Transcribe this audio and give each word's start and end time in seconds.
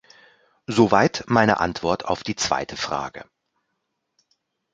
Soweit 0.65 1.25
meine 1.27 1.59
Antwort 1.59 2.05
auf 2.05 2.23
die 2.23 2.35
zweite 2.35 2.75
Frage. 2.75 3.23